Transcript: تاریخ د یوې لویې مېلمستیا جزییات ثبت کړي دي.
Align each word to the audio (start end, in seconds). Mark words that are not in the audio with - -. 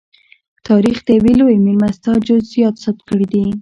تاریخ 0.67 0.97
د 1.03 1.07
یوې 1.17 1.33
لویې 1.39 1.63
مېلمستیا 1.65 2.13
جزییات 2.27 2.75
ثبت 2.83 3.01
کړي 3.09 3.25
دي. 3.33 3.45